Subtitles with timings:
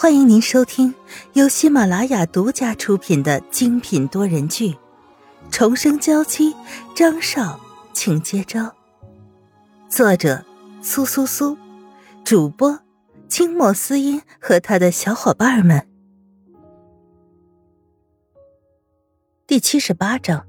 [0.00, 0.94] 欢迎您收听
[1.34, 4.70] 由喜马拉雅独家出品的精品多人剧
[5.50, 6.54] 《重生娇妻》，
[6.96, 7.60] 张少，
[7.92, 8.74] 请接招。
[9.90, 10.42] 作者：
[10.80, 11.54] 苏苏苏，
[12.24, 12.80] 主播：
[13.28, 15.86] 清墨思音和他的小伙伴们。
[19.46, 20.46] 第七十八章，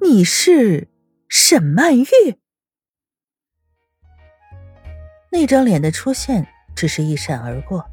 [0.00, 0.86] 你是
[1.28, 2.06] 沈曼玉？
[5.32, 6.46] 那张脸的出现
[6.76, 7.84] 只是一闪而过。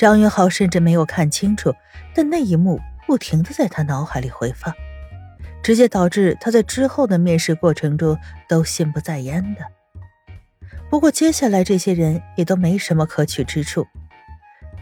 [0.00, 1.74] 张云浩甚至没有看清楚，
[2.14, 4.74] 但那一幕不停的在他脑海里回放，
[5.62, 8.16] 直接导致他在之后的面试过程中
[8.48, 9.60] 都心不在焉的。
[10.88, 13.86] 不过接下来这些人也都没什么可取之处，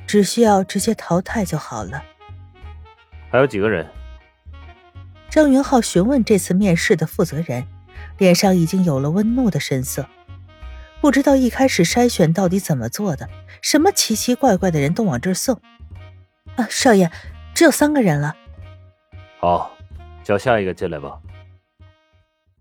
[0.06, 2.00] 只需要直接淘汰就好了。
[3.28, 3.84] 还有几个人？
[5.28, 7.66] 张云浩询问这次面试的负责人，
[8.18, 10.06] 脸上已经有了温怒的神色。
[11.00, 13.28] 不知道一开始筛选到底怎么做的，
[13.62, 15.60] 什么奇奇怪怪的人都往这儿送。
[16.56, 17.10] 啊，少爷，
[17.54, 18.34] 只有三个人了。
[19.38, 19.76] 好，
[20.24, 21.20] 叫下一个进来吧。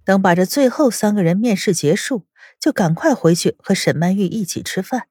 [0.05, 2.25] 等把这最后三个人面试结束，
[2.59, 5.07] 就赶快回去和沈曼玉一起吃饭。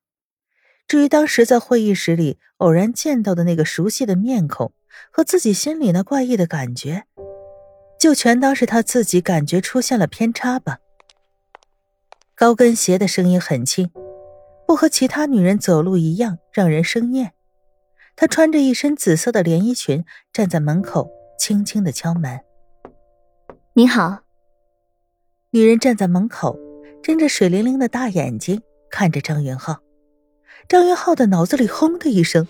[0.86, 4.72] 至于当时在会议室里偶然见到的那个熟悉的面孔
[5.10, 7.06] 和自己心里那怪异的感觉，
[7.98, 10.78] 就全当是他自己感觉出现了偏差吧。
[12.38, 13.90] 高跟鞋的声音很轻，
[14.66, 17.32] 不和其他女人走路一样让人生厌。
[18.14, 22.40] 她穿着一身紫色的连衣裙，站在门口，轻轻的敲门。
[23.72, 24.18] 你好。
[25.48, 26.58] 女人站在门口，
[27.02, 29.78] 睁着水灵灵的大眼睛看着张云浩。
[30.68, 32.46] 张云浩的脑子里轰的一声，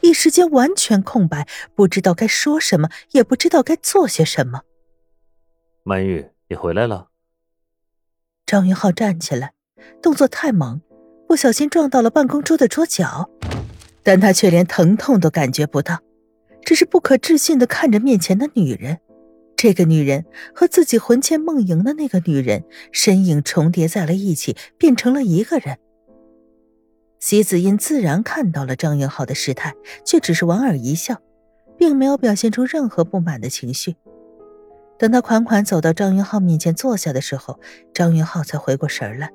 [0.00, 4.62] 一时间完全空白，不知道该说什么，也不知道该做些什么。
[5.84, 7.09] 曼玉，你回来了。
[8.50, 9.52] 张云浩站起来，
[10.02, 10.80] 动作太猛，
[11.28, 13.30] 不小心撞到了办公桌的桌角，
[14.02, 16.00] 但他却连疼痛都感觉不到，
[16.64, 18.98] 只是不可置信的看着面前的女人。
[19.54, 25.78] 这个女人和自己魂牵梦萦的那个女人身影重叠在了一起，变成了一个人。
[27.20, 29.74] 席子音自然看到了张云浩的失态，
[30.04, 31.20] 却只是莞尔一笑，
[31.78, 33.94] 并没有表现出任何不满的情绪。
[35.00, 37.58] 等他款款走到张云浩面前坐下的时候，
[37.94, 39.32] 张云浩才回过神来。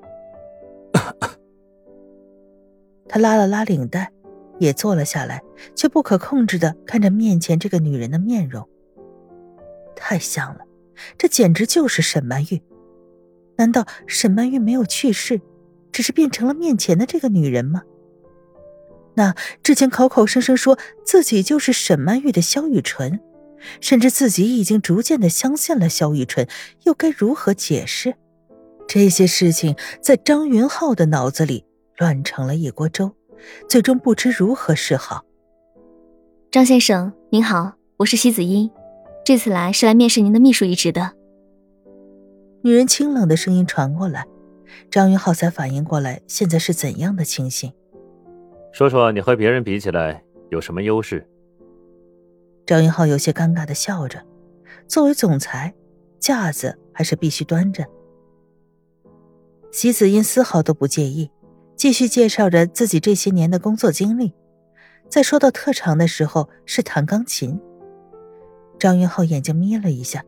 [3.10, 4.12] 他拉了拉领带，
[4.60, 5.42] 也坐了下来，
[5.76, 8.70] 却不可控制的看着面前这个女人的面容。
[9.96, 10.60] 太像了，
[11.18, 12.62] 这简直就是沈曼玉。
[13.58, 15.42] 难道沈曼玉没有去世，
[15.92, 17.82] 只是变成了面前的这个女人吗？
[19.16, 19.34] 那
[19.64, 23.20] 之前口口声声说自己就是沈曼玉的萧雨纯？
[23.82, 26.48] 甚至自己已经逐渐的相信了萧雨纯，
[26.84, 28.16] 又该如何解释？
[28.88, 31.66] 这些事情在张云浩的脑子里
[31.98, 33.12] 乱成了一锅粥，
[33.68, 35.26] 最终不知如何是好。
[36.52, 38.70] 张先生您好，我是西子英，
[39.26, 41.14] 这次来是来面试您的秘书一职的。
[42.62, 44.26] 女人清冷的声音传过来，
[44.90, 47.72] 张云浩才反应过来现在是怎样的情形。
[48.72, 51.28] 说说你和别人比起来有什么优势？
[52.66, 54.24] 张云浩有些尴尬的笑着，
[54.88, 55.74] 作为总裁，
[56.20, 57.86] 架子还是必须端着。
[59.72, 61.30] 席子音丝毫都不介意，
[61.76, 64.34] 继续介绍着自己这些年的工作经历。
[65.10, 67.60] 在说到特长的时候，是弹钢琴。
[68.80, 70.26] 张云浩眼睛眯了一下，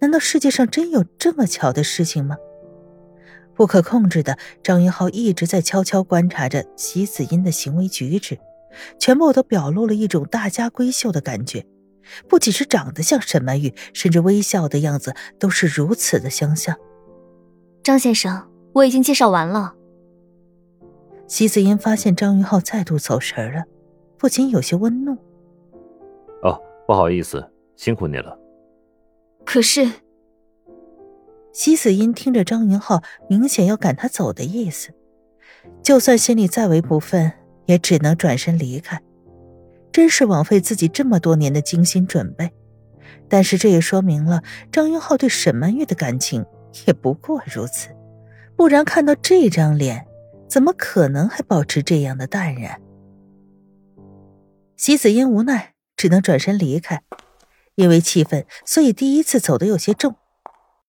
[0.00, 2.36] 难道世界上真有这么巧的事情吗？
[3.54, 8.36] 不可控制的，张云浩一直在悄悄观察着席子音的行为举止。
[8.98, 11.66] 全部都表露了一种大家闺秀的感觉，
[12.28, 16.76] 不仅是长得像沈曼玉，甚至微笑的样子都是如此的相像。
[17.82, 19.74] 张先生，我已经介绍完了。
[21.26, 23.64] 席子音发现张云浩再度走神了，
[24.18, 25.12] 不禁有些温怒。
[26.42, 28.36] 哦，不好意思，辛苦你了。
[29.44, 29.90] 可是，
[31.52, 34.90] 席子音听着张云浩明显要赶他走的意思，
[35.82, 37.32] 就算心里再为不忿。
[37.70, 39.00] 也只能转身离开，
[39.92, 42.50] 真是枉费自己这么多年的精心准备。
[43.28, 44.42] 但是这也说明了
[44.72, 46.44] 张云浩对沈曼玉的感情
[46.86, 47.90] 也不过如此，
[48.56, 50.04] 不然看到这张脸，
[50.48, 52.80] 怎么可能还保持这样的淡然？
[54.76, 57.02] 席子英无奈，只能转身离开。
[57.76, 60.16] 因为气愤，所以第一次走的有些重。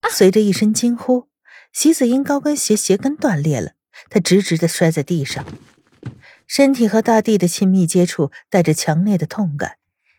[0.09, 1.27] 随着一声惊呼，
[1.71, 3.73] 席子英高跟鞋鞋跟断裂了，
[4.09, 5.45] 他直直的摔在地上。
[6.53, 9.77] 身体和大地的亲密接触带着强烈的痛感，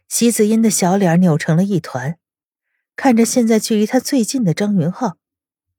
[0.08, 2.18] 席子音的小脸扭成了一团。
[2.96, 5.18] 看着现在距离他最近的张云浩，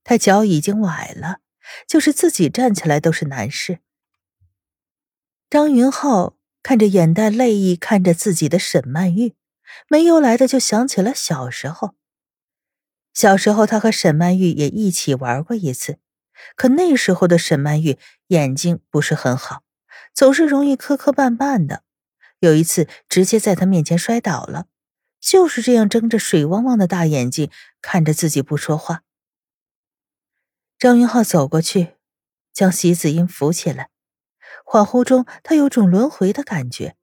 [0.04, 1.40] 他脚已经崴了，
[1.88, 3.80] 就是自己站起来都是难事。
[5.50, 9.34] 张云浩看着眼带泪意看着自己的沈曼玉，
[9.90, 11.96] 没由来的就想起了小时候。
[13.12, 15.98] 小时候，他和沈曼玉也一起玩过一次，
[16.56, 17.98] 可那时候的沈曼玉
[18.28, 19.64] 眼睛不是很好，
[20.14, 21.84] 总是容易磕磕绊绊的。
[22.40, 24.66] 有一次，直接在他面前摔倒了，
[25.22, 27.50] 就是这样睁着水汪汪的大眼睛
[27.82, 29.04] 看着自己不说话。
[30.78, 31.94] 张云浩走过去，
[32.52, 33.90] 将席子音扶起来，
[34.66, 36.96] 恍惚中他有种轮回的感觉，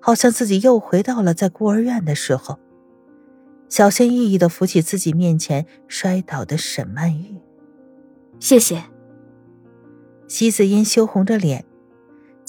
[0.00, 2.60] 好像自己又回到了在孤儿院的时候。
[3.70, 7.40] 小心翼翼的扶起自己面前摔倒的沈曼玉，
[8.38, 8.84] 谢谢。
[10.28, 11.64] 席子音羞红着脸，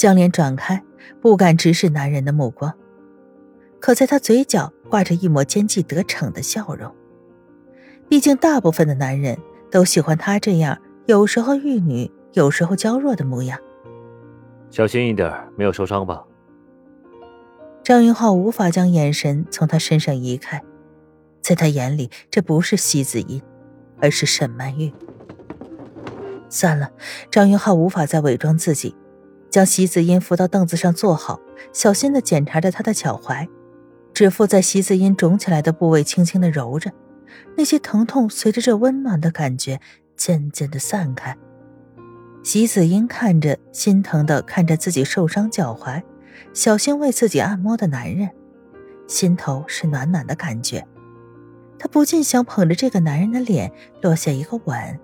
[0.05, 0.83] 将脸转开，
[1.19, 2.71] 不敢直视男人的目光。
[3.79, 6.93] 可在他嘴角挂着一抹奸计得逞的笑容。
[8.07, 9.35] 毕竟，大部分的男人
[9.71, 13.59] 都喜欢他这样有时候玉女，有时候娇弱的模样。
[14.69, 16.23] 小心一点，没有受伤吧？
[17.83, 20.61] 张云浩无法将眼神从他身上移开。
[21.41, 23.41] 在他眼里，这不是席子音，
[23.99, 24.93] 而是沈曼玉。
[26.47, 26.91] 算了，
[27.31, 28.95] 张云浩无法再伪装自己，
[29.55, 31.39] 将席子音扶到凳子上坐好，
[31.71, 33.47] 小心的检查着她的脚踝，
[34.13, 36.91] 指腹在席子音肿起来的部位轻轻的揉着，
[37.55, 39.79] 那些疼痛随着这温暖的感觉
[40.17, 41.37] 渐渐的散开。
[42.43, 46.03] 席子音看着心疼的看着自己受伤脚踝，
[46.53, 48.29] 小心为自己按摩的男人，
[49.07, 50.85] 心头是暖暖的感觉。
[51.79, 54.99] 他不禁想捧着这个男人的脸落下一个吻，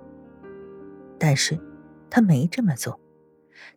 [1.18, 1.58] 但是，
[2.10, 3.00] 他没这么做。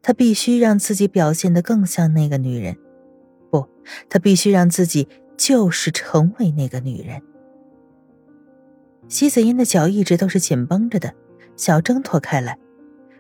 [0.03, 2.77] 他必须让自己表现得更像那个女人，
[3.51, 3.67] 不，
[4.09, 7.23] 他必须让自己就是成为那个女人。
[9.09, 11.15] 席子音的脚一直都是紧绷着的，
[11.57, 12.59] 想要挣脱开来，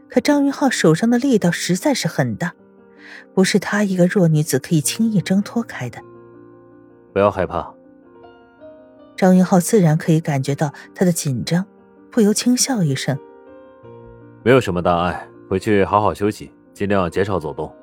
[0.08, 2.54] 可张云浩手上的力道实在是很大，
[3.34, 6.00] 不是她一个弱女子可以轻易挣脱开的。
[7.12, 7.72] 不要害怕。
[9.16, 11.64] 张云浩自然可以感觉到他的紧张，
[12.10, 13.16] 不由轻笑一声
[14.42, 17.74] ：“没有什么大碍，回去好好休息，尽量减少走动。”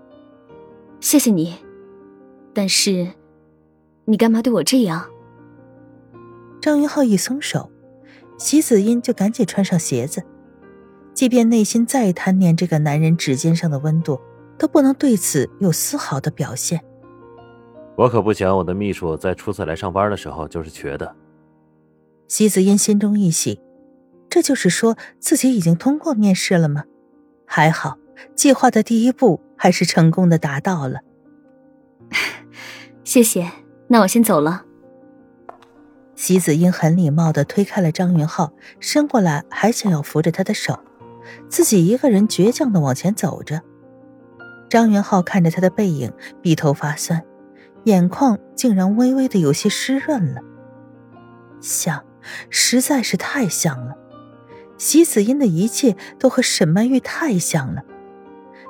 [0.99, 1.55] 谢谢你，
[2.53, 3.07] 但是，
[4.05, 5.09] 你干嘛对我这样？
[6.61, 7.71] 张云浩一松手，
[8.37, 10.23] 席子音就赶紧穿上鞋子，
[11.13, 14.19] 即便内心再贪念这个男人指尖上的温度，
[14.59, 16.79] 都不能对此有丝毫的表现。
[17.95, 21.15] 我可不想我的秘书在初次来上班的时候就是瘸的。
[22.27, 23.59] 席子音心中一喜，
[24.29, 26.83] 这就是说自己已经通过面试了吗？
[27.53, 27.97] 还好，
[28.33, 31.01] 计划的第一步还是成功的达到了。
[33.03, 33.51] 谢谢，
[33.89, 34.63] 那我先走了。
[36.15, 40.79] 席子英很礼貌的推开了张云浩，伸过来还想要扶着他的手，
[41.49, 43.61] 自己一个人倔强的往前走着。
[44.69, 46.09] 张云浩看着他的背影，
[46.41, 47.21] 鼻头发酸，
[47.83, 50.39] 眼眶竟然微微的有些湿润了，
[51.59, 52.05] 像。
[52.49, 53.95] 实在是太像了，
[54.81, 57.83] 席子音的一切都和沈曼玉太像了。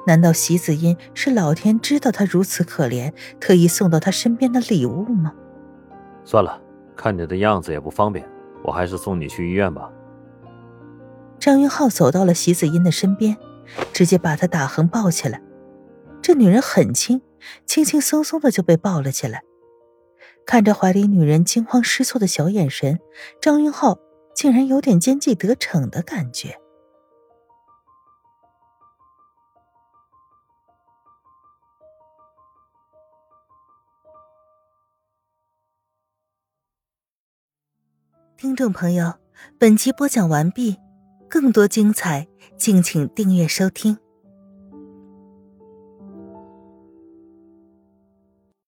[0.06, 5.34] 难道席子音是老天知道她如此可怜，特意送到她身边的礼物吗？
[6.26, 6.62] 算了，
[6.98, 8.28] 看你的样子也不方便，
[8.62, 9.90] 我还是送你去医院吧。
[11.40, 13.38] 张云浩走到了席子音的身边，
[13.94, 15.42] 直接把她打横抱起来。
[16.22, 17.22] 这女人很轻，
[17.66, 19.44] 轻轻松松的就被抱了起来。
[20.46, 23.00] 看着怀里女人惊慌失措的小眼神，
[23.40, 23.98] 张云浩
[24.34, 26.58] 竟然有点奸计得逞的感觉。
[38.38, 39.14] 听众朋友，
[39.60, 40.76] 本集播讲完毕，
[41.30, 44.00] 更多精彩，敬请订阅收听。